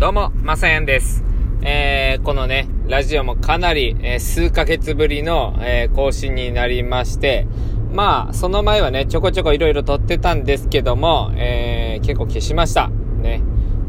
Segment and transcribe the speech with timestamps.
[0.00, 1.22] どうも、まさやんです。
[1.60, 7.46] えー、このね、ラジオもかなり、えー、数ヶ月ぶりの、えー、更新になりまして、
[7.92, 12.88] まあ、その前はね、ちょこちょこいろいろ撮ってたんですけども、えー、結構消しました。
[12.88, 13.42] ね。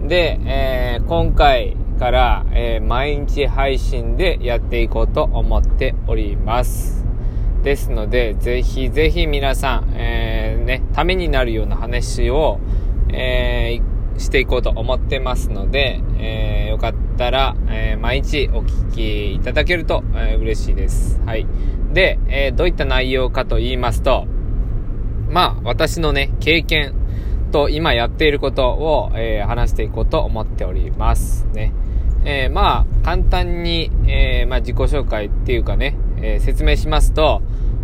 [0.06, 7.06] で、えー、今回から、えー、毎日配信でやっていこうと思っております。
[7.64, 12.60] ですので、ぜひぜひ皆さん、えー、ね、ためになるような話を、
[13.14, 13.91] えー、
[14.22, 21.20] していこうと思ってますので、えー、よかったら、えー、毎日お聞きいただけると、えー、嬉しいです。
[21.26, 21.48] はい。
[21.94, 24.26] で、えー、どういった内容かと言いますと、
[25.30, 26.94] まあ、私のね、経験
[27.52, 31.74] と今やっていることを、えー、話していこうと思っておりますね。
[32.24, 37.42] えー、まあ、簡単に、えー、まあ、自己紹介っていうかね、え説明しますと、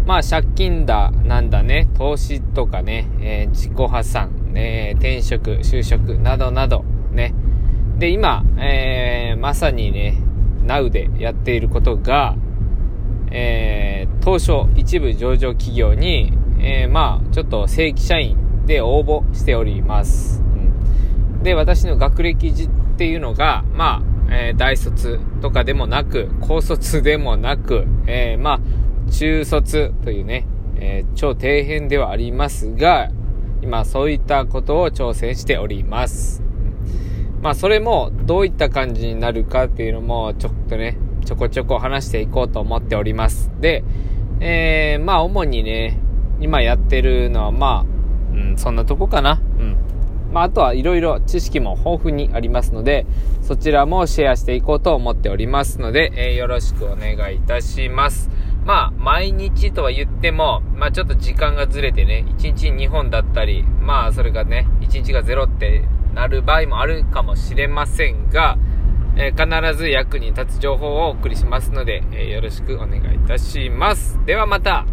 [0.08, 7.36] まあ、借金だ、なんだね、投資とかね、え自己破産、え転職、就職などなど、ね。
[8.00, 10.18] で、今、えまさにね、
[10.68, 12.36] Now でやっていることが、
[13.32, 20.42] えー、当初一部上場企業に、えー、まあ、ちょっと正規社員で応募しております。
[20.42, 28.60] うん、で、私の学歴っていうのが、まあ、えー、大卒とかでもなく、高卒でもなく、えー、まあ、
[29.12, 33.10] 中卒というね、えー、超底辺ではありますが、
[33.62, 36.44] 今そういったことを挑戦しております。
[37.41, 43.52] まあそれもどういった感じになるかっていうのもちょっとね、ちょこちょこ話していこうと思っております。
[43.60, 43.84] で、
[44.40, 45.99] えー、まあ主にね、
[46.40, 49.42] 今やってるのはまあ、うん、そんなとこかな。
[49.60, 49.77] うん。
[50.32, 53.05] まああとはいろいろ知識も豊富にありますので、
[53.42, 58.30] そちらもシェアしていこうと思っておりますので、えー、よろしくお願いいたします。
[58.68, 68.57] まあ、毎日とは言っても、まあちょっと時間がずれてね、1日2本だったり、まあそれがね、1日が0ってなる場合もあるかもしれませんが、
[69.16, 74.19] えー、必ず役に立つ情報をお送りしますので、えー、よろしくお願いいたします。
[74.25, 74.85] ではまた